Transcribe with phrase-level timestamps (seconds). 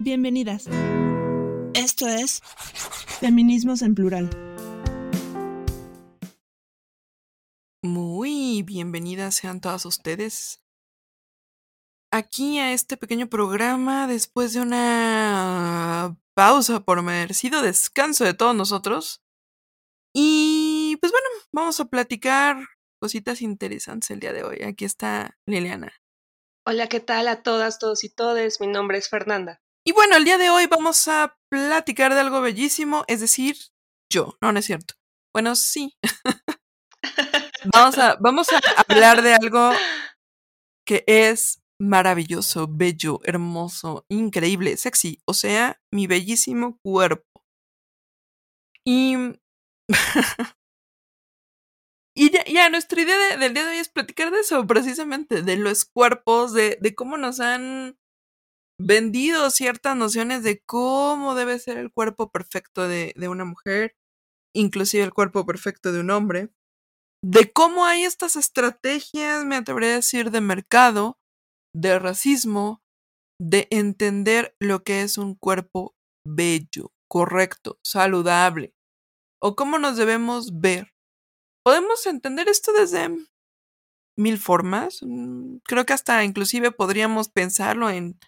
[0.00, 0.66] Bienvenidas.
[1.74, 2.42] Esto es
[3.20, 4.28] Feminismos en Plural.
[7.82, 10.62] Muy bienvenidas sean todas ustedes
[12.10, 19.22] aquí a este pequeño programa después de una pausa por merecido descanso de todos nosotros.
[20.12, 22.56] Y pues bueno, vamos a platicar
[23.00, 24.62] cositas interesantes el día de hoy.
[24.62, 25.92] Aquí está Liliana.
[26.66, 28.60] Hola, ¿qué tal a todas, todos y todes?
[28.60, 29.60] Mi nombre es Fernanda.
[29.86, 33.56] Y bueno, el día de hoy vamos a platicar de algo bellísimo, es decir,
[34.10, 34.38] yo.
[34.40, 34.94] No, no es cierto.
[35.34, 35.94] Bueno, sí.
[37.74, 39.72] vamos, a, vamos a hablar de algo
[40.86, 47.44] que es maravilloso, bello, hermoso, increíble, sexy, o sea, mi bellísimo cuerpo.
[48.86, 49.16] Y...
[52.16, 55.84] y ya, nuestra idea del día de hoy es platicar de eso, precisamente, de los
[55.84, 57.98] cuerpos, de, de cómo nos han
[58.80, 63.96] vendido ciertas nociones de cómo debe ser el cuerpo perfecto de, de una mujer,
[64.54, 66.50] inclusive el cuerpo perfecto de un hombre,
[67.24, 71.18] de cómo hay estas estrategias, me atrevería a decir, de mercado,
[71.74, 72.82] de racismo,
[73.40, 75.94] de entender lo que es un cuerpo
[76.26, 78.74] bello, correcto, saludable,
[79.42, 80.92] o cómo nos debemos ver.
[81.64, 83.08] Podemos entender esto desde
[84.18, 85.00] mil formas.
[85.02, 88.18] Mm, creo que hasta inclusive podríamos pensarlo en,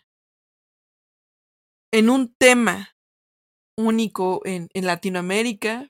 [1.92, 2.96] en un tema
[3.78, 5.88] único en, Latinoamérica,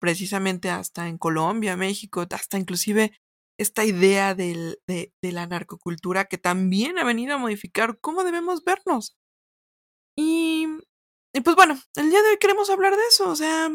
[0.00, 3.12] precisamente hasta en Colombia, México, hasta inclusive
[3.58, 4.78] esta idea de,
[5.22, 9.16] la narcocultura que también ha venido a modificar cómo debemos vernos.
[10.18, 10.66] Y,
[11.34, 13.70] y pues bueno, el día de hoy queremos hablar de eso, o sea,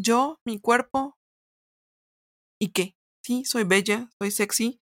[0.00, 1.16] yo, mi cuerpo,
[2.60, 2.96] ¿y qué?
[3.24, 4.80] Sí, soy bella, soy sexy.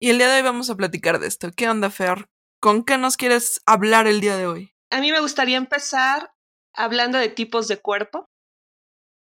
[0.00, 1.50] Y el día de hoy vamos a platicar de esto.
[1.56, 2.28] ¿Qué onda, Fer?
[2.60, 4.73] ¿Con qué nos quieres hablar el día de hoy?
[4.94, 6.32] A mí me gustaría empezar
[6.72, 8.30] hablando de tipos de cuerpo.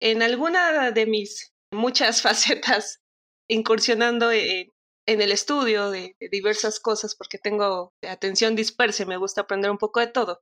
[0.00, 3.03] En alguna de mis muchas facetas
[3.47, 4.72] incursionando en,
[5.04, 10.00] el estudio de, diversas cosas porque tengo atención dispersa y me gusta aprender un poco
[10.00, 10.41] de todo.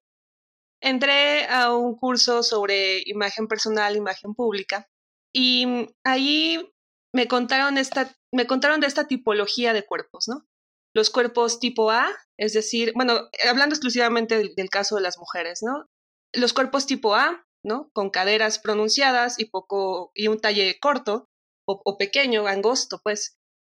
[0.80, 4.86] Entré a un curso sobre imagen personal, imagen pública
[5.34, 6.72] y ahí
[7.12, 10.46] me contaron esta, me contaron de esta tipología de cuerpos, ¿no?
[10.94, 15.86] Los cuerpos tipo A, es decir, bueno, hablando exclusivamente del, caso de las mujeres, ¿no?
[16.32, 17.90] Los cuerpos tipo A, ¿no?
[17.92, 21.26] Con caderas pronunciadas y poco y un talle corto,
[21.66, 23.36] o, pequeño, angosto, pues,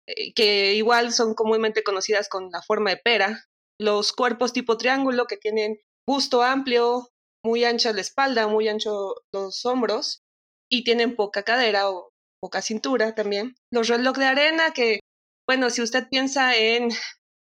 [0.07, 3.45] eh, que igual son comúnmente conocidas con la forma de pera.
[3.79, 7.09] Los cuerpos tipo triángulo que tienen busto amplio,
[7.43, 10.21] muy ancha la espalda, muy ancho los hombros
[10.69, 12.11] y tienen poca cadera o
[12.41, 13.55] poca cintura también.
[13.71, 14.99] Los reloj de arena que,
[15.47, 16.89] bueno, si usted piensa en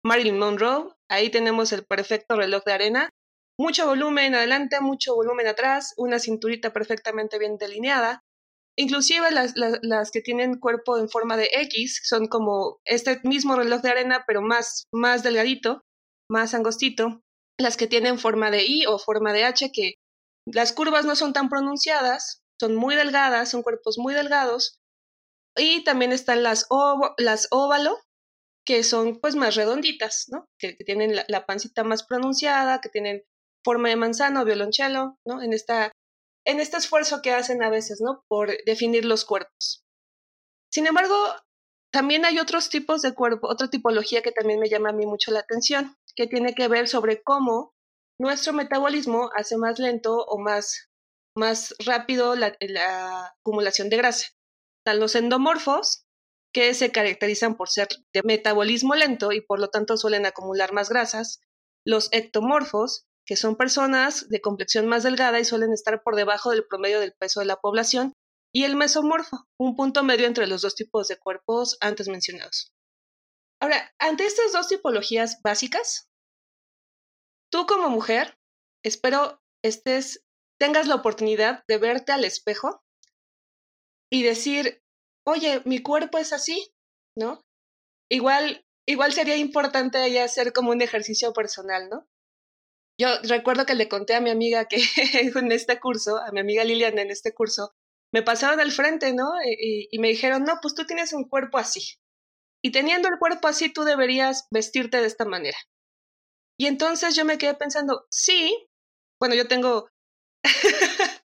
[0.05, 3.09] Marilyn Monroe, ahí tenemos el perfecto reloj de arena.
[3.57, 8.21] Mucho volumen adelante, mucho volumen atrás, una cinturita perfectamente bien delineada,
[8.77, 13.89] Inclusive las, que tienen cuerpo en forma de X son como este mismo reloj de
[13.89, 15.83] arena, pero más, más delgadito,
[16.29, 17.21] más angostito.
[17.57, 19.93] Las que tienen forma de I o forma de H, que
[20.45, 24.77] las curvas no son tan pronunciadas, son muy delgadas, son cuerpos muy delgados.
[25.55, 26.67] Y también están las,
[27.17, 27.97] las óvalo,
[28.65, 30.45] que son pues más redonditas, ¿no?
[30.59, 33.23] Que, tienen la, la, pancita más pronunciada, que tienen
[33.63, 35.41] forma de manzana o violonchelo, ¿no?
[35.41, 35.91] En esta
[36.45, 38.23] en este esfuerzo que hacen a veces, ¿no?
[38.27, 39.83] Por definir los cuerpos.
[40.71, 41.15] Sin embargo,
[41.91, 45.31] también hay otros tipos de cuerpo, otra tipología que también me llama a mí mucho
[45.31, 47.73] la atención, que tiene que ver sobre cómo
[48.19, 50.89] nuestro metabolismo hace más lento o más,
[51.35, 52.55] más rápido la,
[53.39, 54.27] acumulación de grasa.
[54.79, 56.04] Están los endomorfos,
[56.55, 60.87] que se caracterizan por ser de metabolismo lento y por lo tanto suelen acumular más
[60.87, 61.41] grasas.
[61.85, 66.65] Los ectomorfos, que son personas de complexión más delgada y suelen estar por debajo del
[66.65, 68.13] promedio del peso de la población,
[68.53, 72.71] y el mesomorfo, un punto medio entre los dos tipos de cuerpos antes mencionados.
[73.61, 76.07] Ahora, ante estas dos tipologías básicas,
[77.51, 78.37] tú como mujer,
[78.81, 80.23] espero estés,
[80.57, 82.81] tengas la oportunidad de verte al espejo
[84.09, 84.84] y decir,
[85.27, 86.71] oye, mi cuerpo es así,
[87.17, 87.41] ¿no?
[88.09, 92.07] Igual, igual sería importante ahí hacer como un ejercicio personal, ¿no?
[92.99, 94.77] Yo recuerdo que le conté a mi amiga que
[95.35, 97.73] en este curso, a mi amiga Liliana en este curso,
[98.13, 99.31] me pasaron al frente, ¿no?
[99.45, 101.97] Y, y, me dijeron, no, pues tú tienes un cuerpo así.
[102.63, 105.57] Y teniendo el cuerpo así, tú deberías vestirte de esta manera.
[106.57, 108.67] Y entonces yo me quedé pensando, sí,
[109.19, 109.89] bueno, yo tengo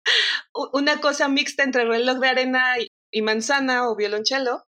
[0.74, 4.66] una cosa mixta entre reloj de arena y, y manzana o violonchelo.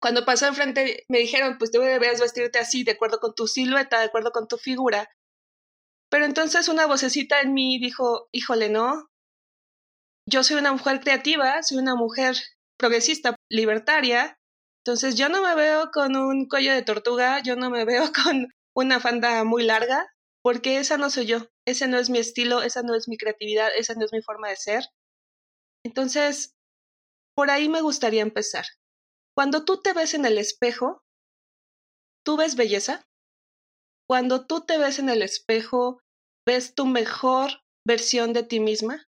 [0.00, 4.00] Cuando pasó al frente me dijeron, pues deberías vestirte así, de acuerdo con tu silueta,
[4.00, 5.08] de acuerdo con tu figura
[6.10, 9.08] Pero entonces una vocecita en mí dijo, híjole, no,
[10.28, 12.36] yo soy una mujer creativa, soy una mujer
[12.78, 14.36] progresista, libertaria,
[14.84, 18.48] entonces yo no me veo con un cuello de tortuga, yo no me veo con
[18.74, 20.06] una fanda muy larga,
[20.42, 23.68] porque esa no soy yo, ese no es mi estilo, esa no es mi creatividad,
[23.76, 24.84] esa no es mi forma de ser.
[25.84, 26.54] Entonces,
[27.34, 28.64] por ahí me gustaría empezar.
[29.36, 31.02] Cuando tú te ves en el espejo,
[32.24, 33.06] ¿tú ves belleza?
[34.08, 36.00] Cuando tú te ves en el espejo,
[36.46, 39.08] ¿ves tu mejor versión de ti misma?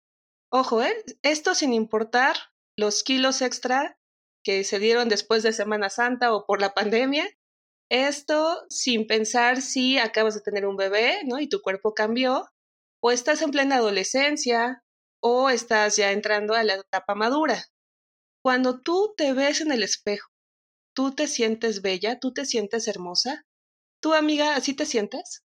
[0.51, 1.03] Ojo, ¿eh?
[1.21, 2.35] esto sin importar
[2.77, 3.97] los kilos extra
[4.43, 7.29] que se dieron después de Semana Santa o por la pandemia.
[7.91, 11.39] Esto sin pensar si acabas de tener un bebé, ¿no?
[11.39, 12.47] Y tu cuerpo cambió,
[13.01, 14.83] o estás en plena adolescencia,
[15.21, 17.65] o estás ya entrando a la etapa madura.
[18.43, 20.29] Cuando tú te ves en el espejo,
[20.95, 23.45] tú te sientes bella, tú te sientes hermosa.
[24.01, 25.43] ¿Tu amiga, así te sientes?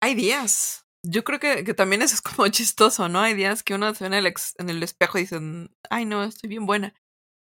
[0.00, 0.86] Hay días.
[1.02, 3.20] Yo creo que, que, también eso es como chistoso, ¿no?
[3.20, 6.22] Hay días que uno se ve en el, en el espejo y dicen, ay, no,
[6.24, 6.94] estoy bien buena.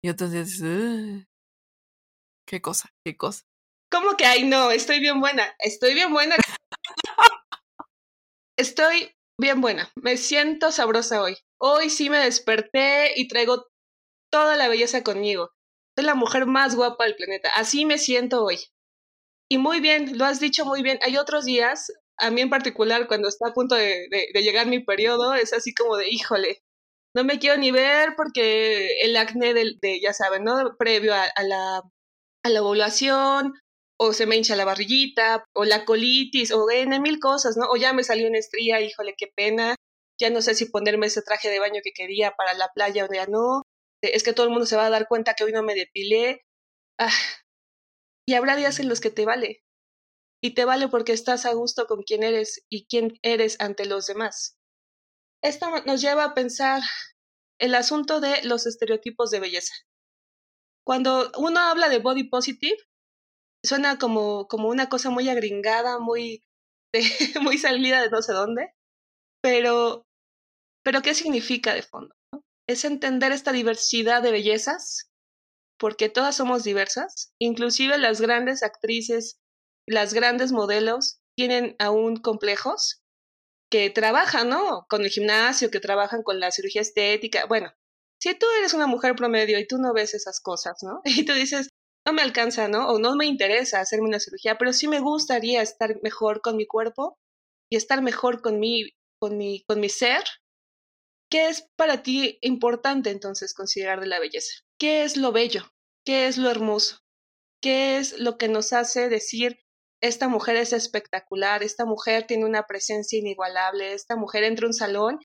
[0.04, 1.26] Y otros días dices,
[2.48, 3.44] qué cosa, qué cosa.
[3.92, 5.56] ¿Cómo que, ay, no, estoy bien buena?
[5.60, 6.36] Estoy bien buena.
[8.58, 9.90] estoy bien buena.
[9.96, 11.38] Me siento sabrosa hoy.
[11.60, 13.68] Hoy sí me desperté y traigo
[14.36, 15.52] toda la belleza conmigo.
[15.98, 17.50] Soy la mujer más guapa del planeta.
[17.56, 18.60] Así me siento hoy.
[19.50, 21.00] Y muy bien, lo has dicho muy bien.
[21.04, 25.34] Hay otros días a mí en particular, cuando está a punto de, llegar mi periodo,
[25.36, 26.64] es así como de, híjole,
[27.16, 30.76] no me quiero ni ver porque el acné de, ya saben, ¿no?
[30.78, 31.82] Previo a, la,
[32.44, 33.54] a la ovulación,
[33.98, 37.68] o se me hincha la barriguita, o la colitis, o en mil cosas, ¿no?
[37.70, 39.76] O ya me salió una estría, híjole, qué pena.
[40.20, 43.14] Ya no sé si ponerme ese traje de baño que quería para la playa o
[43.14, 43.64] ya no.
[44.02, 46.46] Es que todo el mundo se va a dar cuenta que hoy no me depilé.
[47.00, 47.12] Ah.
[48.28, 49.64] Y habrá días en los que te vale
[50.46, 54.06] y te vale porque estás a gusto con quién eres y quién eres ante los
[54.06, 54.60] demás.
[55.44, 56.82] Esto nos lleva a pensar
[57.60, 59.74] el asunto de los estereotipos de belleza.
[60.86, 62.78] Cuando uno habla de body positive,
[63.64, 66.44] suena como, como una cosa muy agringada, muy,
[67.42, 68.72] muy salida de no sé dónde,
[69.42, 70.06] pero,
[70.84, 72.16] pero ¿qué significa de fondo?
[72.68, 75.12] Es entender esta diversidad de bellezas,
[75.78, 79.40] porque todas somos diversas, inclusive las grandes actrices
[79.88, 83.04] las grandes modelos tienen aún complejos
[83.72, 84.86] que trabajan, ¿no?
[84.90, 87.46] Con el gimnasio, que trabajan con la cirugía estética.
[87.46, 87.72] Bueno,
[88.22, 91.02] si tú eres una mujer promedio y tú no ves esas cosas, ¿no?
[91.06, 91.70] Y tú dices,
[92.06, 92.88] no me alcanza, ¿no?
[92.90, 96.66] O no me interesa hacerme una cirugía, pero sí me gustaría estar mejor con mi
[96.66, 97.18] cuerpo
[97.72, 98.90] y estar mejor con mi,
[99.20, 100.24] con mi, con mi ser.
[101.36, 104.54] ¿Qué es para ti importante entonces considerar de la belleza?
[104.80, 105.66] ¿Qué es lo bello?
[106.06, 107.02] ¿Qué es lo hermoso?
[107.62, 109.60] ¿Qué es lo que nos hace decir,
[110.02, 114.74] esta mujer es espectacular, esta mujer tiene una presencia inigualable, esta mujer entra a un
[114.74, 115.20] salón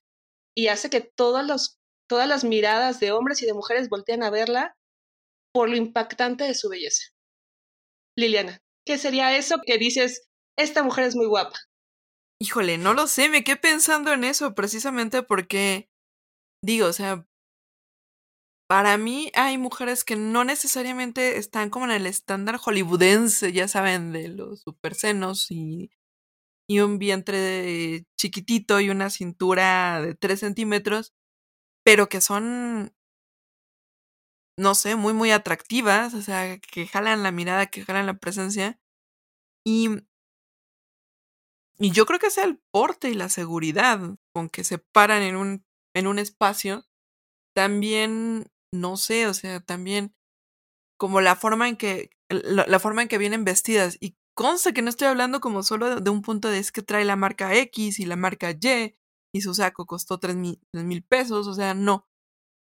[0.53, 4.77] y hace que todas las miradas de hombres y de mujeres volteen a verla
[5.55, 7.05] por lo impactante de su belleza.
[8.19, 10.29] Liliana, ¿qué sería eso que dices,
[10.59, 11.57] esta mujer es muy guapa?
[12.43, 15.90] Híjole, no lo sé, me quedé pensando en eso precisamente porque,
[16.63, 17.27] digo, o sea,
[18.69, 24.13] para mí hay mujeres que no necesariamente están como en el estándar hollywoodense, ya saben,
[24.13, 25.91] de los supersenos y,
[26.69, 31.15] y un vientre chiquitito y una cintura de 3 centímetros,
[31.85, 32.93] pero que son,
[34.57, 38.79] no sé, muy, muy atractivas, o sea, que jalan la mirada, que jalan la presencia.
[39.65, 39.89] Y,
[41.79, 44.01] y yo creo que es el porte y la seguridad
[44.33, 46.87] con que se paran en un, en un espacio
[47.55, 50.15] también no sé, o sea, también
[50.99, 53.97] como la forma en que, la, forma en que vienen vestidas.
[54.01, 57.05] Y conste que no estoy hablando como solo de, un punto de es que trae
[57.05, 58.97] la marca X y la marca Y
[59.33, 62.07] y su saco costó tres mil, pesos, o sea, no.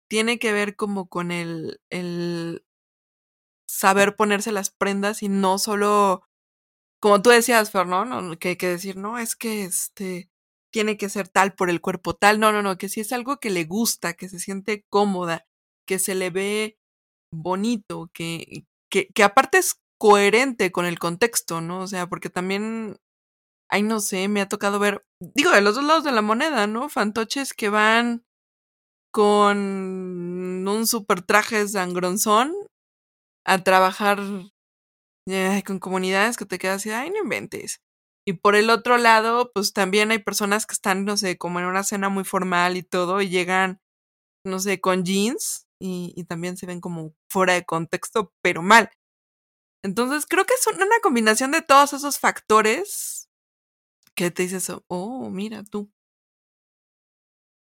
[0.10, 2.66] Tiene que ver como con el, el
[3.70, 6.24] saber ponerse las prendas y no solo,
[7.02, 8.38] como tú decías, Fer, ¿no?
[8.40, 10.30] Que, que decir, no, es que este
[10.72, 13.38] tiene que ser tal por el cuerpo tal, no, no, no, que si es algo
[13.38, 15.46] que le gusta, que se siente cómoda,
[15.88, 16.78] que se le ve
[17.34, 21.82] bonito, que, que, que aparte es coherente con el contexto, ¿no?
[21.82, 22.98] O sea, porque también,
[23.70, 25.04] ay, no sé, me ha tocado ver,
[25.36, 26.90] digo, de los dos lados de la moneda, ¿no?
[26.90, 28.24] Fantoches que van
[29.12, 32.54] con un super traje sangronzón
[33.46, 34.20] a trabajar
[35.66, 37.82] con comunidades que te quedas así, ay, no inventes.
[38.28, 41.66] Y por el otro lado, pues también hay personas que están, no sé, como en
[41.66, 43.82] una cena muy formal y todo, y llegan,
[44.46, 48.92] no sé, con jeans y, también se ven como fuera de contexto, pero mal.
[49.84, 53.30] Entonces creo que es una combinación de todos esos factores
[54.20, 54.84] ¿Qué te dice eso?
[54.90, 55.90] Oh, mira tú.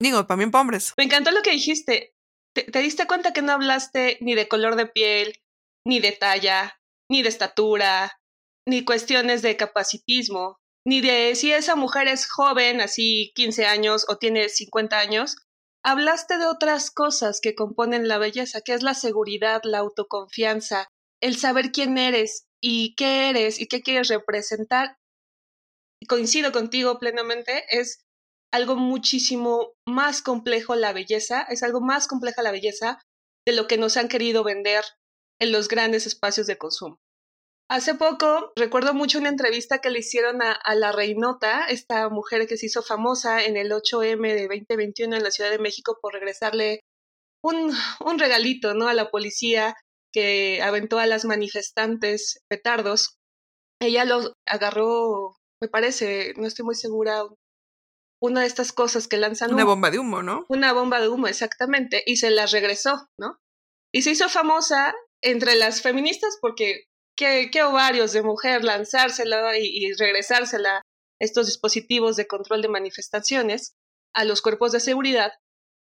[0.00, 0.94] Digo, también para hombres.
[0.96, 2.14] Me encantó lo que dijiste.
[2.54, 5.42] ¿Te, ¿Te, diste cuenta que no hablaste ni de color de piel,
[5.86, 8.18] ni de talla, ni de estatura,
[8.68, 14.18] ni cuestiones de capacitismo, ni de si esa mujer es joven, así 15 años o
[14.18, 15.36] tiene 50 años?
[15.82, 20.88] Hablaste de otras cosas que componen la belleza, que es la seguridad, la autoconfianza,
[21.22, 24.98] el saber quién eres y qué eres y qué quieres representar.
[26.06, 28.04] Coincido contigo plenamente, es
[28.52, 33.00] algo muchísimo más complejo la belleza, es algo más compleja la belleza
[33.46, 34.84] de lo que nos han querido vender
[35.40, 36.98] en los grandes espacios de consumo.
[37.70, 42.46] Hace poco recuerdo mucho una entrevista que le hicieron a, a, la Reinota, esta mujer
[42.46, 46.14] que se hizo famosa en el 8M de 2021 en la Ciudad de México por
[46.14, 46.80] regresarle
[47.42, 47.72] un,
[48.04, 48.88] un regalito ¿no?
[48.88, 49.74] a la policía
[50.12, 53.16] que aventó a las manifestantes petardos.
[53.80, 57.22] Ella lo agarró, me parece, no estoy muy segura,
[58.20, 59.52] una de estas cosas que lanzan.
[59.52, 60.46] Una bomba de humo, ¿no?
[60.48, 63.38] Una bomba de humo, exactamente, y se las regresó, ¿no?
[63.92, 66.84] Y se hizo famosa entre las feministas porque
[67.18, 70.82] qué, qué ovarios de mujer lanzársela y, regresársela
[71.20, 73.74] estos dispositivos de control de manifestaciones
[74.14, 75.32] a los cuerpos de seguridad,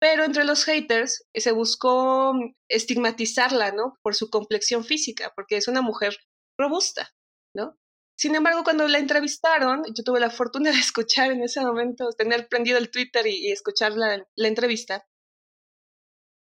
[0.00, 2.32] pero entre los haters se buscó
[2.68, 3.98] estigmatizarla, ¿no?
[4.02, 6.16] Por su complexión física, porque es una mujer
[6.58, 7.10] robusta,
[7.54, 7.76] ¿no?
[8.16, 12.48] Sin embargo, cuando la entrevistaron, yo tuve la fortuna de escuchar en ese momento, tener
[12.48, 15.04] prendido el Twitter y, y escuchar la, la, entrevista.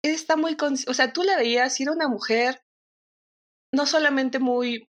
[0.03, 2.63] Está muy, o sea, tú la veías era una mujer
[3.73, 4.89] no solamente muy,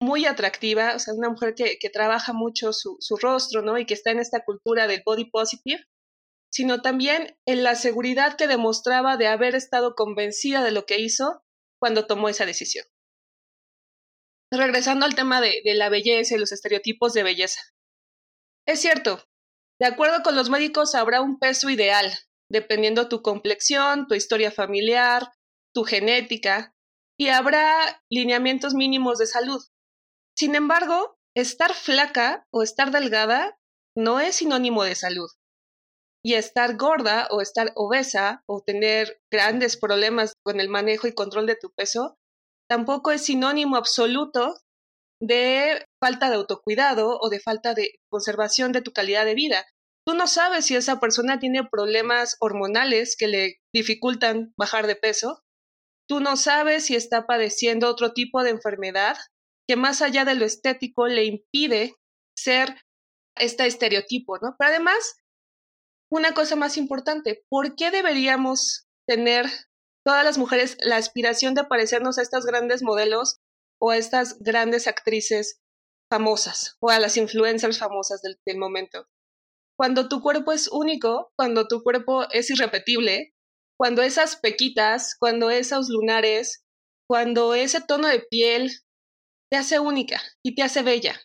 [0.00, 3.78] muy atractiva, o sea, una mujer que, que trabaja mucho su, su, rostro, ¿no?
[3.78, 5.84] Y que está en esta cultura del body positive,
[6.50, 11.42] sino también en la seguridad que demostraba de haber estado convencida de lo que hizo
[11.80, 12.86] cuando tomó esa decisión.
[14.50, 17.60] Regresando al tema de, de la belleza y los estereotipos de belleza.
[18.66, 19.22] Es cierto,
[19.80, 22.10] de acuerdo con los médicos habrá un peso ideal,
[22.50, 25.30] dependiendo tu complexión, tu historia familiar,
[25.74, 26.74] tu genética,
[27.18, 29.62] y habrá lineamientos mínimos de salud.
[30.36, 33.58] Sin embargo, estar flaca o estar delgada
[33.96, 35.28] no es sinónimo de salud.
[36.24, 41.46] Y estar gorda o estar obesa o tener grandes problemas con el manejo y control
[41.46, 42.16] de tu peso
[42.68, 44.54] tampoco es sinónimo absoluto
[45.20, 49.66] de falta de autocuidado o de falta de conservación de tu calidad de vida.
[50.06, 55.42] Tú no sabes si esa persona tiene problemas hormonales que le dificultan bajar de peso.
[56.08, 59.16] Tú no sabes si está padeciendo otro tipo de enfermedad
[59.68, 61.94] que más allá de lo estético le impide
[62.36, 62.74] ser
[63.36, 64.56] este estereotipo, ¿no?
[64.58, 65.16] Pero además,
[66.10, 69.46] una cosa más importante, ¿por qué deberíamos tener
[70.04, 73.38] todas las mujeres la aspiración de parecernos a estas grandes modelos
[73.80, 75.60] o a estas grandes actrices
[76.10, 79.06] famosas o a las influencers famosas del, del momento?
[79.78, 83.34] Cuando tu cuerpo es único, cuando tu cuerpo es irrepetible,
[83.78, 86.64] cuando esas pequitas, cuando esos lunares,
[87.08, 88.72] cuando ese tono de piel
[89.50, 91.20] te hace única y te hace bella.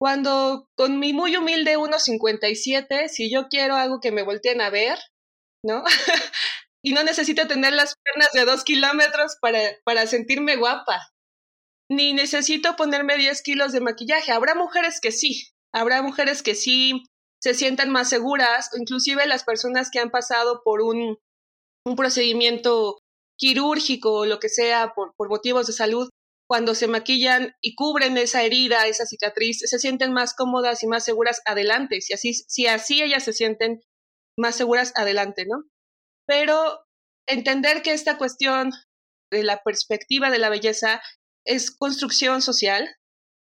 [0.00, 4.98] Cuando con mi muy humilde 1,57, si yo quiero algo que me volteen a ver,
[5.62, 5.84] ¿no?
[6.82, 11.12] y no necesito tener las piernas de dos kilómetros para, para sentirme guapa,
[11.90, 14.32] ni necesito ponerme 10 kilos de maquillaje.
[14.32, 17.04] Habrá mujeres que sí, habrá mujeres que sí
[17.42, 21.18] se sientan más seguras, inclusive las personas que han pasado por un,
[21.86, 22.98] un procedimiento
[23.38, 26.08] quirúrgico o lo que sea por, por motivos de salud,
[26.50, 31.04] cuando se maquillan y cubren esa herida, esa cicatriz, se sienten más cómodas y más
[31.04, 32.00] seguras adelante.
[32.00, 33.80] Si así, si así ellas se sienten
[34.36, 35.62] más seguras adelante, ¿no?
[36.26, 36.84] Pero
[37.28, 38.72] entender que esta cuestión
[39.30, 41.00] de la perspectiva de la belleza
[41.46, 42.96] es construcción social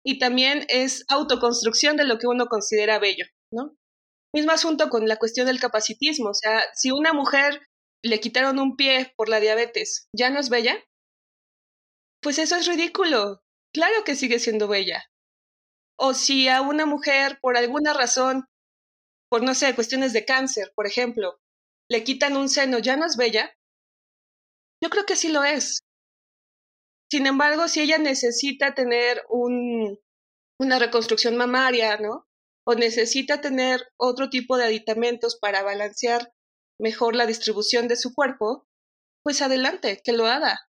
[0.05, 3.77] y también es autoconstrucción de lo que uno considera bello, ¿no?
[4.35, 7.67] Mismo asunto con la cuestión del capacitismo, o sea, si una mujer
[8.03, 10.83] le quitaron un pie por la diabetes, ¿ya no es bella?
[12.21, 13.43] pues eso es ridículo.
[13.73, 15.05] Claro que sigue siendo bella.
[15.99, 18.47] O si a una mujer, por alguna razón,
[19.31, 21.41] por no sé, cuestiones de cáncer, por ejemplo,
[21.89, 23.55] le quitan un seno, ¿ya no es bella?
[24.83, 25.81] Yo creo que sí lo es.
[27.11, 29.99] Sin embargo, si ella necesita tener un,
[30.59, 32.27] una reconstrucción mamaria, ¿no?
[32.67, 36.33] O necesita tener otro tipo de aditamentos para balancear
[36.81, 38.67] mejor la distribución de su cuerpo,
[39.23, 40.71] pues adelante, que lo haga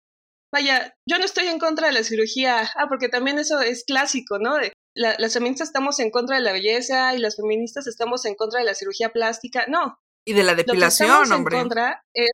[0.53, 4.39] vaya, yo no estoy en contra de la cirugía, ah, porque también eso es clásico,
[4.39, 4.59] ¿no?
[4.95, 8.61] La, las feministas estamos en contra de la belleza y las feministas estamos en contra
[8.61, 9.99] de la cirugía plástica, no.
[10.27, 11.57] Y de la depilación, Lo que estamos hombre.
[11.57, 12.31] En contra es...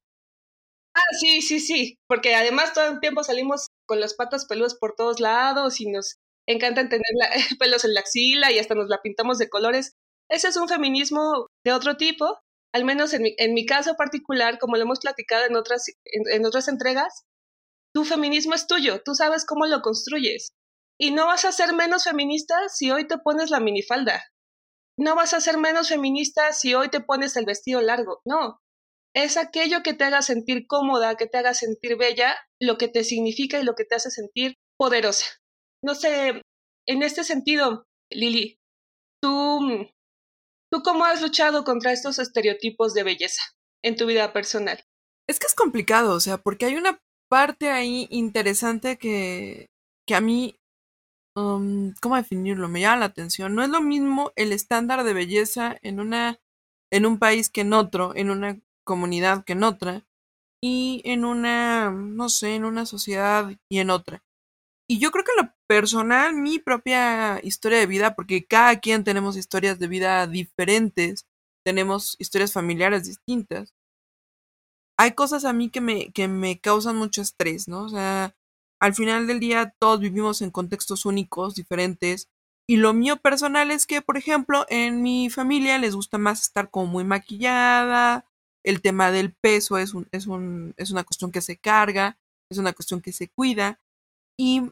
[0.95, 4.97] Ah, sí, sí, sí, porque además todo el tiempo salimos con las patas peludas por
[4.97, 6.17] todos lados y nos
[6.49, 7.29] encantan tener la,
[7.61, 9.93] pelos en la axila y hasta nos la pintamos de colores.
[10.29, 12.41] Ese es un feminismo de otro tipo,
[12.75, 16.47] al menos en mi, en mi caso particular, como lo hemos platicado en otras, en
[16.47, 17.25] otras entregas,
[17.95, 20.53] tu feminismo es tuyo, tú sabes cómo lo construyes.
[21.01, 24.25] Y no vas a ser menos feminista si hoy te pones la minifalda.
[24.99, 28.21] No vas a ser menos feminista si hoy te pones el vestido largo.
[28.25, 28.59] No.
[29.15, 33.05] Es aquello que te haga sentir cómoda, que te haga sentir bella, lo que te
[33.05, 35.27] significa y lo que te hace sentir poderosa.
[35.85, 36.43] No sé,
[36.87, 38.59] en este sentido, Lili,
[39.23, 39.61] tú,
[40.71, 43.43] ¿tú cómo has luchado contra estos estereotipos de belleza
[43.83, 44.83] en tu vida personal?
[45.29, 49.67] Es que es complicado, o sea, porque hay una parte ahí interesante que,
[50.07, 50.59] que a mí
[51.39, 52.69] Um, ¿cómo definirlo?
[52.69, 53.55] Me llama la atención.
[53.55, 56.41] No es lo mismo el estándar de belleza en una,
[56.91, 60.05] en un país que en otro, en una comunidad que en otra,
[60.61, 64.25] y en una, no sé, en una sociedad y en otra.
[64.89, 69.37] Y yo creo que lo personal, mi propia historia de vida, porque cada quien tenemos
[69.37, 71.27] historias de vida diferentes,
[71.65, 73.75] tenemos historias familiares distintas.
[74.99, 77.85] Hay cosas a mí que me, que me causan mucho estrés, ¿no?
[77.85, 78.35] O sea,
[78.81, 82.29] al final del día todos vivimos en contextos únicos, diferentes.
[82.67, 86.71] Y lo mío personal es que, por ejemplo, en mi familia les gusta más estar
[86.71, 88.27] como muy maquillada.
[88.65, 92.19] El tema del peso es, un, es, un, es una cuestión que se carga,
[92.51, 93.81] es una cuestión que se cuida.
[94.39, 94.63] Y,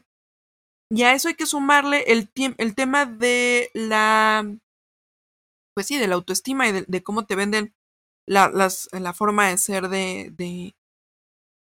[0.89, 4.45] y a eso hay que sumarle el, el tema de la,
[5.75, 7.75] pues sí, de la autoestima y de, cómo te venden
[8.25, 10.75] la, las, la forma de ser de, de,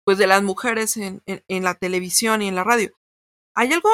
[0.05, 2.97] pues de las mujeres en, en, la televisión y en la radio.
[3.55, 3.91] Hay algo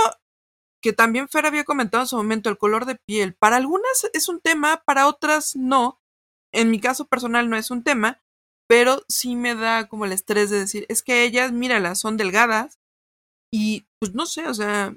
[0.83, 3.35] que también Fer había comentado en su momento, el color de piel.
[3.35, 6.01] Para algunas es un tema, para otras no.
[6.53, 8.23] En mi caso personal no es un tema,
[8.69, 12.79] pero sí me da como el estrés de decir, es que ellas, míralas, son delgadas
[13.53, 14.95] y pues no sé, o sea,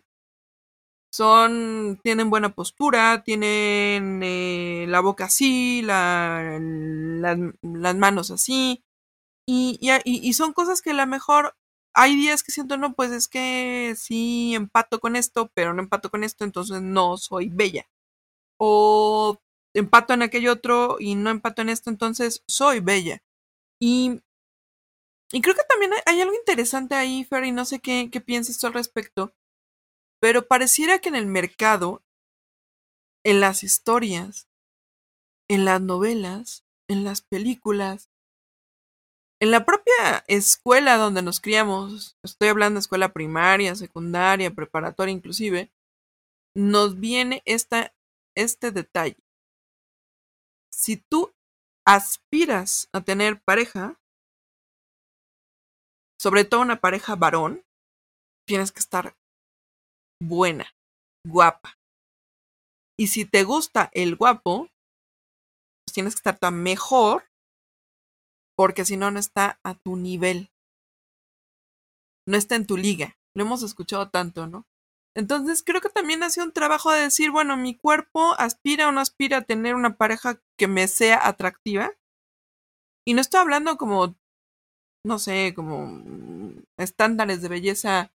[1.12, 8.84] son, tienen buena postura, tienen eh, la boca así, la, las manos así,
[9.48, 11.56] y, y, y son cosas que a lo mejor
[11.94, 16.12] hay días que siento, no, pues es que sí empato con esto, pero no empato
[16.12, 17.90] con esto, entonces no soy bella.
[18.60, 19.40] O
[19.74, 23.24] empato en aquello otro y no empato en esto, entonces soy bella.
[23.80, 24.22] Y,
[25.32, 28.60] y creo que también hay, algo interesante ahí, Fer, y no sé qué, qué piensas
[28.60, 29.34] tú al respecto,
[30.20, 32.04] pero pareciera que en el mercado,
[33.24, 34.48] en las historias,
[35.50, 38.10] en las novelas, en las películas,
[39.40, 45.72] en la propia escuela donde nos criamos, estoy hablando de escuela primaria, secundaria, preparatoria inclusive,
[46.56, 47.94] nos viene esta,
[48.36, 49.18] este detalle.
[50.72, 51.34] Si tú
[51.86, 54.00] aspiras a tener pareja,
[56.20, 57.64] sobre todo una pareja varón,
[58.48, 59.16] tienes que estar
[60.22, 60.66] buena,
[61.26, 61.78] guapa.
[63.00, 64.70] Y si te gusta el guapo,
[65.86, 67.26] pues tienes que estar tan mejor
[68.58, 70.52] porque si no, no está a tu nivel.
[72.28, 73.18] No está en tu liga.
[73.36, 74.66] Lo hemos escuchado tanto, ¿no?
[75.16, 79.00] Entonces creo que también hace un trabajo de decir, bueno, mi cuerpo aspira o no
[79.00, 81.92] aspira a tener una pareja que me sea atractiva.
[83.06, 84.16] Y no estoy hablando como,
[85.06, 86.02] no sé, como
[86.78, 88.12] estándares de belleza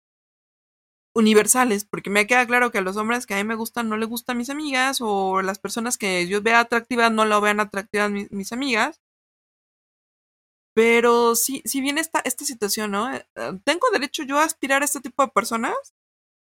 [1.15, 3.97] universales, porque me queda claro que a los hombres que a mí me gustan no
[3.97, 8.11] les gustan mis amigas, o las personas que yo vea atractivas no lo vean atractivas
[8.11, 8.99] mis amigas.
[10.75, 13.13] Pero si, si bien esta, esta situación, ¿no?
[13.13, 15.75] Eh, eh, ¿Tengo derecho yo a aspirar a este tipo de personas?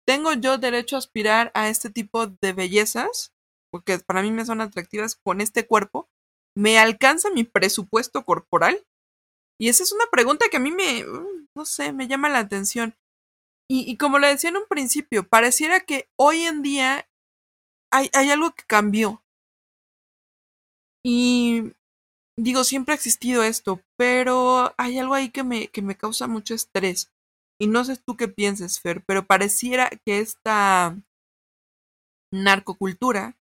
[0.08, 3.34] ¿Tengo yo derecho a aspirar a este tipo de bellezas?
[3.72, 6.10] Porque para mí me son atractivas con este cuerpo.
[6.56, 8.86] ¿Me alcanza mi presupuesto corporal?
[9.60, 12.40] Y esa es una pregunta que a mí me, mm, no sé, me llama la
[12.40, 12.96] atención.
[13.72, 17.08] Y, y como le decía en un principio, pareciera que hoy en día
[17.90, 19.24] hay, algo que cambió.
[21.06, 21.72] Y
[22.38, 26.54] digo, siempre ha existido esto, pero hay algo ahí que me, que me causa mucho
[26.54, 27.14] estrés.
[27.62, 30.98] Y no sé tú qué pienses, Fer, pero pareciera que esta
[32.34, 33.38] narcocultura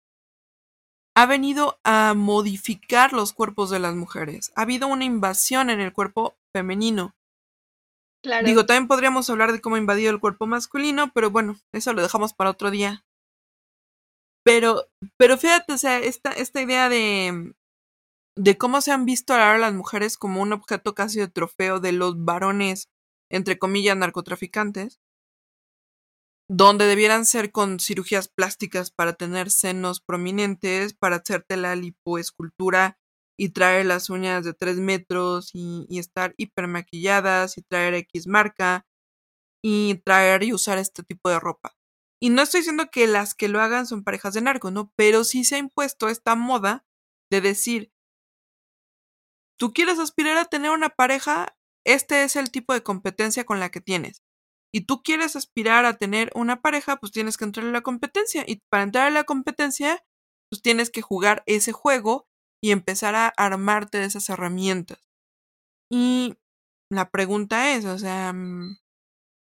[1.16, 4.52] ha venido a modificar los cuerpos de las mujeres.
[4.54, 7.16] Ha habido una invasión en el cuerpo femenino.
[8.22, 8.46] Claro.
[8.46, 12.02] Digo, también podríamos hablar de cómo ha invadido el cuerpo masculino, pero bueno, eso lo
[12.02, 13.04] dejamos para otro día.
[14.44, 17.54] Pero, pero fíjate, o sea, esta, esta idea de,
[18.36, 21.92] de cómo se han visto ahora las mujeres como un objeto casi de trofeo de
[21.92, 22.88] los varones,
[23.30, 25.00] entre comillas, narcotraficantes,
[26.48, 32.98] donde debieran ser con cirugías plásticas para tener senos prominentes, para hacerte la lipoescultura
[33.40, 38.86] y traer las uñas de tres metros y, y estar hipermaquilladas y traer X marca
[39.64, 41.74] y traer y usar este tipo de ropa.
[42.20, 44.92] Y no estoy diciendo que las que lo hagan son parejas de narco, ¿no?
[44.94, 46.84] Pero sí se ha impuesto esta moda
[47.30, 47.92] de decir,
[49.58, 53.70] tú quieres aspirar a tener una pareja, este es el tipo de competencia con la
[53.70, 54.22] que tienes.
[54.70, 58.44] Y tú quieres aspirar a tener una pareja, pues tienes que entrar en la competencia.
[58.46, 60.04] Y para entrar en la competencia,
[60.50, 62.29] pues tienes que jugar ese juego
[62.62, 64.98] y empezar a armarte de esas herramientas.
[65.90, 66.36] Y
[66.90, 68.78] la pregunta es, o sea, mm,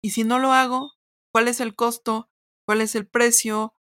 [0.04, 0.92] ¿y si no lo hago?
[1.34, 2.30] ¿Cuál es el costo?
[2.68, 3.76] ¿Cuál es el precio?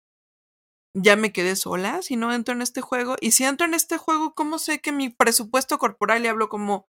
[0.94, 3.16] Ya me quedé sola si no entro en este juego.
[3.20, 6.88] Y si entro en este juego, ¿cómo sé que mi presupuesto corporal, y hablo como,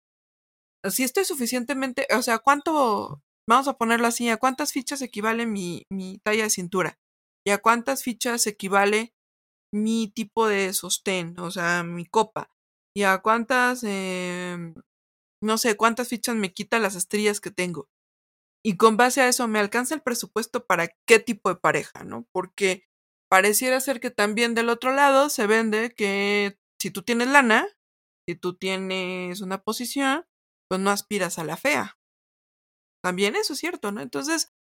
[0.89, 5.87] si estoy suficientemente, o sea, ¿cuánto, vamos a ponerlo así, a cuántas fichas equivale mi,
[5.91, 6.99] mi talla de cintura?
[7.47, 9.15] ¿Y a cuántas fichas equivale
[9.73, 12.51] mi tipo de sostén, o sea, mi copa?
[12.95, 14.75] ¿Y a cuántas, em,
[15.43, 17.89] no sé, cuántas fichas me quita las estrellas que tengo?
[18.65, 22.27] Y con base a eso, ¿me alcanza el presupuesto para qué tipo de pareja, no?
[22.33, 22.85] Porque
[23.31, 27.67] pareciera ser que también del otro lado se vende que si tú tienes lana,
[28.29, 30.27] si tú tienes una posición,
[30.69, 31.99] pues no aspiras a la fea.
[33.03, 34.01] También eso es cierto, ¿no?
[34.01, 34.53] Entonces,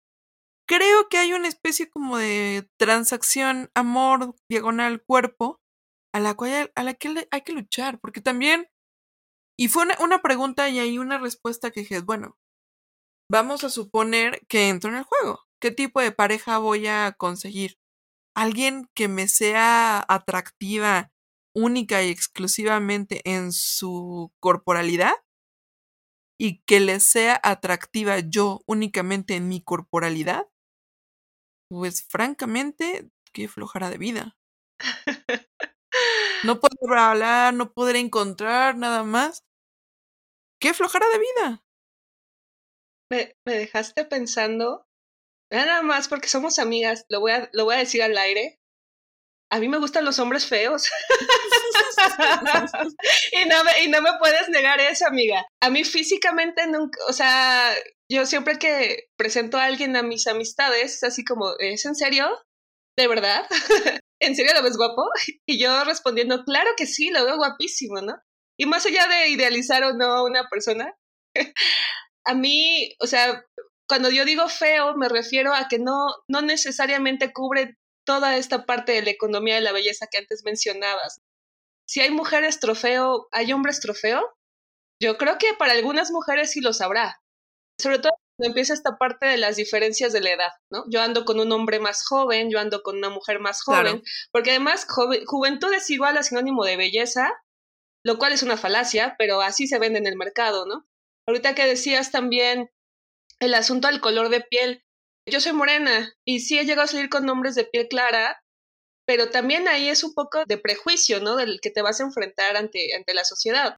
[0.70, 5.60] creo que hay una especie como de transacción amor diagonal cuerpo
[6.14, 8.68] a la cual a la que hay que luchar, porque también
[9.60, 12.38] y fue una, una pregunta y hay una respuesta que dije, bueno,
[13.30, 15.42] vamos a suponer que entro en el juego.
[15.60, 17.78] ¿Qué tipo de pareja voy a conseguir?
[18.36, 21.12] ¿Alguien que me sea atractiva
[21.54, 25.14] única y exclusivamente en su corporalidad?
[26.40, 30.48] ¿Y que le sea atractiva yo únicamente en mi corporalidad?
[31.70, 34.38] Pues francamente, qué flojera de vida.
[36.46, 39.44] No podré hablar, no podré encontrar nada más.
[40.62, 41.64] Qué flojera de vida
[43.10, 44.86] me, me dejaste pensando,
[45.52, 48.60] nada más porque somos amigas, lo voy, a, lo voy a decir al aire.
[49.52, 50.90] A mí me gustan los hombres feos.
[53.32, 55.44] y, no me, y no me puedes negar eso, amiga.
[55.62, 57.74] A mí físicamente nunca, o sea,
[58.10, 62.28] yo siempre que presento a alguien a mis amistades, así como, ¿es en serio?
[62.98, 63.46] ¿De verdad?
[64.22, 65.04] ¿En serio lo ves guapo?
[65.46, 68.16] Y yo respondiendo, claro que sí, lo veo guapísimo, ¿no?
[68.58, 70.94] Y más allá de idealizar o no a una persona,
[72.26, 73.46] a mí, o sea,
[73.88, 78.92] cuando yo digo feo, me refiero a que no, no necesariamente cubre toda esta parte
[78.94, 81.22] de la economía de la belleza que antes mencionabas.
[81.88, 84.22] Si hay mujeres trofeo, ¿hay hombres trofeo?
[85.02, 87.19] Yo creo que para algunas mujeres sí lo sabrá.
[87.80, 90.84] Sobre todo cuando empieza esta parte de las diferencias de la edad, ¿no?
[90.90, 94.52] Yo ando con un hombre más joven, yo ando con una mujer más joven, porque
[94.52, 94.86] además
[95.26, 97.32] juventud es igual a sinónimo de belleza,
[98.04, 100.86] lo cual es una falacia, pero así se vende en el mercado, ¿no?
[101.28, 102.70] Ahorita que decías también
[103.40, 104.84] el asunto del color de piel,
[105.26, 108.42] yo soy morena y sí he llegado a salir con hombres de piel clara,
[109.06, 111.36] pero también ahí es un poco de prejuicio, ¿no?
[111.36, 113.78] Del que te vas a enfrentar ante, ante la sociedad.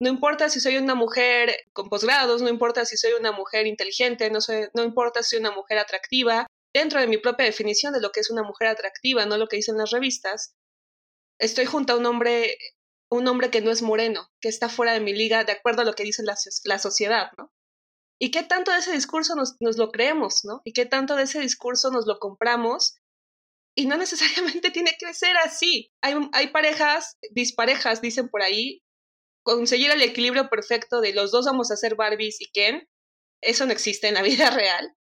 [0.00, 4.30] No importa si soy una mujer con posgrados, no importa si soy una mujer inteligente,
[4.30, 4.38] no,
[4.74, 8.20] no importa si soy una mujer atractiva, dentro de mi propia definición de lo que
[8.20, 10.54] es una mujer atractiva, no lo que dicen las revistas,
[11.38, 12.56] estoy junto a un hombre
[13.10, 15.84] un hombre que no es moreno, que está fuera de mi liga, de acuerdo a
[15.84, 17.52] lo que dice la, la sociedad, ¿no?
[18.20, 20.60] ¿Y qué tanto de ese discurso nos, nos, lo creemos, ¿no?
[20.64, 22.96] ¿Y qué tanto de ese discurso nos lo compramos?
[23.76, 25.92] Y no necesariamente tiene que ser así.
[26.02, 28.82] Hay, hay parejas, disparejas, dicen por ahí,
[29.56, 32.88] conseguir el equilibrio perfecto de los dos vamos a ser Barbies y Ken,
[33.42, 34.94] eso no existe en la vida real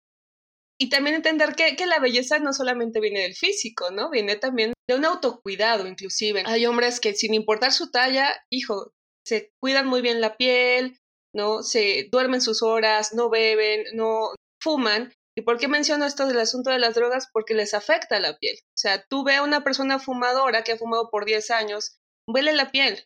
[0.78, 4.10] y también entender que, que, la belleza no solamente viene del físico, ¿no?
[4.10, 6.42] Viene también de un autocuidado, inclusive.
[6.46, 8.92] Hay hombres que sin importar su talla, hijo,
[9.24, 10.98] se cuidan muy bien la piel,
[11.34, 11.62] ¿no?
[11.62, 15.12] Se duermen sus horas, no beben, no fuman.
[15.36, 17.28] ¿Y por qué menciono esto del asunto de las drogas?
[17.32, 18.56] Porque les afecta la piel.
[18.56, 21.98] O sea, tú ve a una persona fumadora que ha fumado por 10 años,
[22.32, 23.04] vele la piel.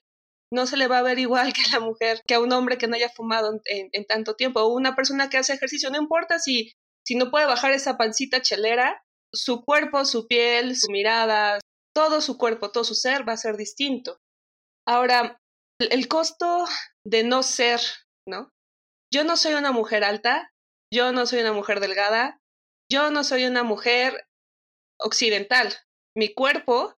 [0.52, 2.78] No se le va a ver igual que a la mujer, que a un hombre
[2.78, 4.60] que no haya fumado en, tanto tiempo.
[4.60, 6.72] O una persona que hace ejercicio, no importa si
[7.08, 11.58] si no puede bajar esa pancita chelera, su cuerpo, su piel, su mirada,
[11.94, 14.18] todo su cuerpo, todo su ser va a ser distinto.
[14.86, 15.40] Ahora,
[15.80, 16.66] el costo
[17.06, 17.80] de no ser,
[18.28, 18.50] ¿no?
[19.10, 20.52] Yo no soy una mujer alta,
[20.92, 22.42] yo no soy una mujer delgada,
[22.92, 24.28] yo no soy una mujer
[25.00, 25.72] occidental.
[26.14, 26.94] Mi cuerpo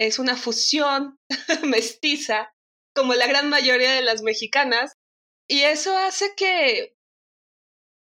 [0.00, 1.20] es una fusión
[1.62, 2.52] mestiza,
[2.94, 4.92] como la gran mayoría de las mexicanas,
[5.48, 6.94] y eso hace que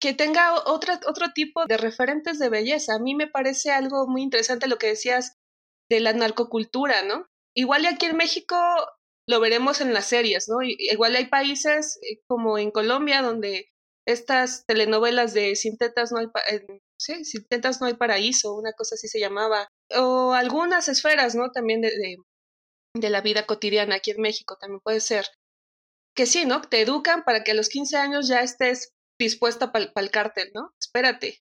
[0.02, 2.96] que tenga otra, otro tipo de referentes de belleza.
[2.96, 5.34] A mí me parece algo muy interesante lo que decías
[5.90, 7.26] de la narcocultura, ¿no?
[7.56, 8.56] Igual y aquí en México
[9.28, 10.58] lo veremos en las series, ¿no?
[10.62, 13.70] Igual hay países eh, como en Colombia donde
[14.08, 16.28] estas telenovelas de Sintetas no hay,
[16.98, 21.52] sí, Sintetas no hay paraíso, una cosa así se llamaba, o algunas esferas, ¿no?
[21.52, 21.92] También de
[23.10, 25.26] la vida cotidiana aquí en México también puede ser
[26.16, 26.62] que sí, ¿no?
[26.62, 30.74] Te educan para que a los 15 años ya estés dispuesta para el cártel, ¿no?
[30.80, 31.42] Espérate.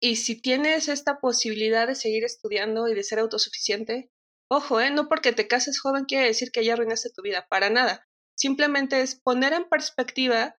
[0.00, 4.12] Y si tienes esta posibilidad de seguir estudiando y de ser autosuficiente,
[4.48, 4.90] ojo, ¿eh?
[4.90, 8.06] No porque te cases joven quiere decir que ya arruinaste tu vida, para nada.
[8.36, 10.56] Simplemente es poner en perspectiva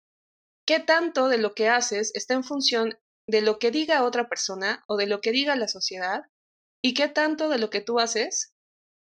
[0.68, 4.84] qué tanto de lo que haces está en función de lo que diga otra persona
[4.88, 6.24] o de lo que diga la sociedad
[6.84, 8.54] y qué tanto de lo que tú haces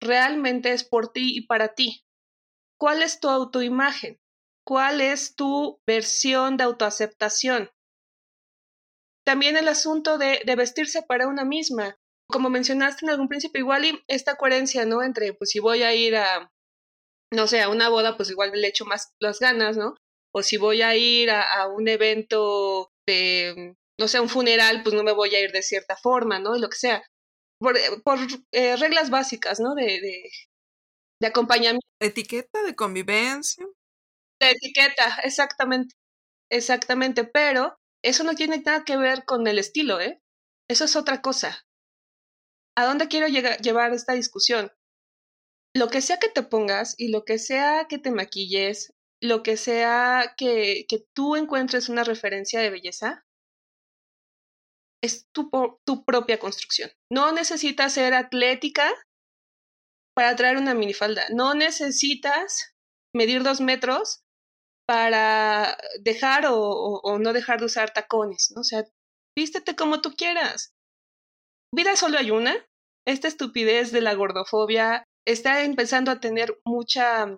[0.06, 2.04] realmente es por ti y para ti.
[2.78, 4.20] ¿Cuál es tu autoimagen?
[4.66, 7.70] ¿Cuál es tu versión de autoaceptación?
[9.24, 11.98] También el asunto de, vestirse para una misma.
[12.28, 15.02] Como mencionaste en algún principio, igual y esta coherencia, ¿no?
[15.02, 16.52] Entre, pues si voy a ir a,
[17.32, 19.94] no sé, a una boda, pues igual le echo más las ganas, ¿no?
[20.34, 25.02] O si voy a ir a, un evento de, no sé, un funeral, pues no
[25.02, 26.56] me voy a ir de cierta forma, ¿no?
[26.56, 27.02] Y lo que sea.
[27.58, 28.18] Por, por
[28.52, 29.74] eh, reglas básicas, ¿no?
[29.74, 30.30] De, de,
[31.20, 31.86] de acompañamiento.
[32.00, 33.66] Etiqueta de convivencia.
[34.40, 35.94] De etiqueta, exactamente.
[36.50, 40.20] Exactamente, pero eso no tiene nada que ver con el estilo, ¿eh?
[40.70, 41.66] Eso es otra cosa.
[42.76, 44.70] ¿A dónde quiero llevar esta discusión?
[45.74, 49.56] Lo que sea que te pongas y lo que sea que te maquilles, lo que
[49.56, 53.25] sea que, que tú encuentres una referencia de belleza,
[55.06, 55.50] es tu,
[55.84, 56.90] tu propia construcción.
[57.10, 58.92] No necesitas ser atlética
[60.14, 61.24] para traer una minifalda.
[61.30, 62.74] No necesitas
[63.14, 64.20] medir dos metros
[64.86, 68.60] para dejar o, no dejar de usar tacones, ¿no?
[68.60, 68.84] O sea,
[69.36, 70.72] vístete como tú quieras.
[71.74, 72.54] Vida solo hay una.
[73.06, 77.36] Esta estupidez de la gordofobia está empezando a tener mucha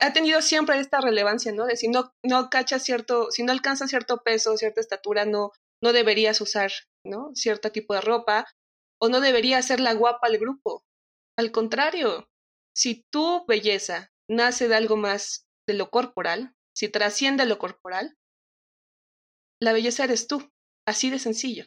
[0.00, 1.64] ha tenido siempre esta relevancia, ¿no?
[1.64, 5.92] De si no, no cachas cierto, si no alcanzas cierto peso, cierta estatura, no, no
[5.92, 6.72] deberías usar,
[7.34, 8.46] Cierto tipo de ropa,
[9.00, 10.84] o no deberías ser la guapa del grupo.
[11.36, 12.28] Al contrario,
[12.76, 18.16] si tu belleza nace de algo más de lo corporal, si trasciende lo corporal,
[19.60, 20.50] la belleza eres tú,
[20.86, 21.66] así de sencillo.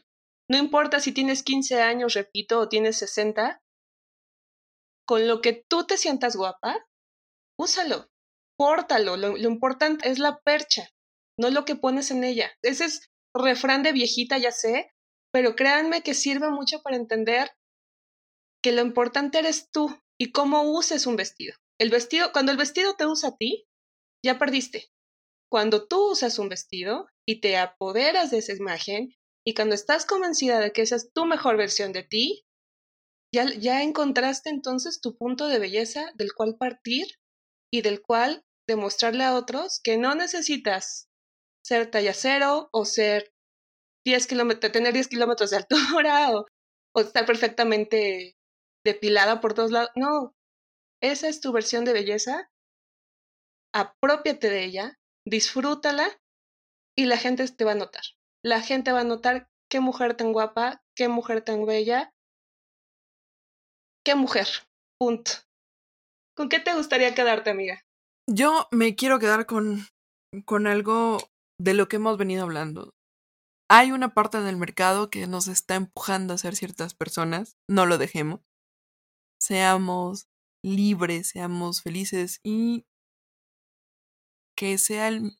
[0.49, 3.61] No importa si tienes 15 años, repito, o tienes 60,
[5.07, 6.87] con lo que tú te sientas guapa,
[7.59, 8.09] úsalo,
[8.57, 9.17] pórtalo.
[9.17, 10.89] Lo, lo importante es la percha,
[11.37, 12.51] no lo que pones en ella.
[12.61, 14.94] Ese es refrán de viejita, ya sé,
[15.35, 17.51] pero créanme que sirve mucho para entender
[18.63, 21.53] que lo importante eres tú y cómo uses un vestido.
[21.77, 23.67] El vestido, cuando el vestido te usa a ti,
[24.23, 24.93] ya perdiste.
[25.51, 29.09] Cuando tú usas un vestido y te apoderas de esa imagen
[29.45, 32.45] y cuando estás convencida de que esa es tu mejor versión de ti,
[33.33, 37.07] ya, ya encontraste entonces tu punto de belleza del cual partir
[37.73, 41.09] y del cual demostrarle a otros que no necesitas
[41.61, 43.34] ser talla cero o ser
[44.05, 46.45] 10 kilómetros, tener 10 kilómetros de altura o,
[46.99, 48.37] estar perfectamente
[48.85, 49.89] depilada por todos lados.
[49.95, 50.33] No,
[51.01, 52.49] esa es tu versión de belleza.
[53.73, 56.07] Apropiate de ella, disfrútala
[56.97, 58.03] y la gente te va a notar.
[58.43, 62.13] La gente va a notar qué mujer tan guapa, qué mujer tan bella,
[64.05, 64.47] qué mujer.
[64.97, 65.31] Punto.
[66.37, 67.81] ¿Con qué te gustaría quedarte, amiga?
[68.29, 69.85] Yo me quiero quedar con,
[70.45, 71.17] con algo
[71.59, 72.94] de lo que hemos venido hablando.
[73.69, 77.57] Hay una parte del mercado que nos está empujando a ser ciertas personas.
[77.67, 78.41] No lo dejemos.
[79.39, 80.27] Seamos
[80.63, 82.85] libres, seamos felices y
[84.55, 85.37] que sea el,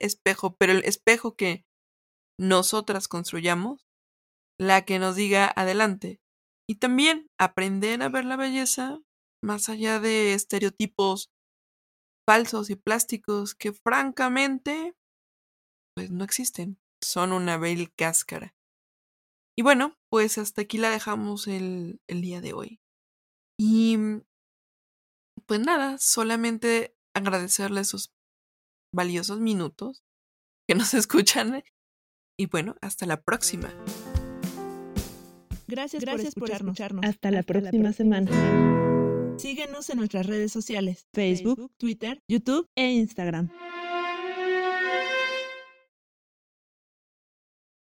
[0.00, 1.64] espejo, pero el espejo que
[2.38, 3.86] nosotras construyamos,
[4.58, 6.20] la que nos diga adelante.
[6.68, 8.98] Y también aprender a ver la belleza
[9.42, 11.30] más allá de estereotipos
[12.28, 14.94] falsos y plásticos que francamente
[15.94, 18.54] pues no existen, son una bel cáscara.
[19.56, 22.80] Y bueno, pues hasta aquí la dejamos el, el día de hoy.
[23.58, 23.96] Y
[25.46, 28.12] pues nada, solamente agradecerle sus
[28.94, 30.04] valiosos minutos
[30.68, 31.62] que nos escuchan.
[32.38, 33.72] Y bueno, hasta la próxima.
[35.66, 37.04] Gracias, Gracias por, escucharnos.
[37.04, 38.30] Hasta, la, próxima semana.
[39.38, 43.50] Síguenos en nuestras redes sociales, Facebook, Twitter, YouTube e Instagram.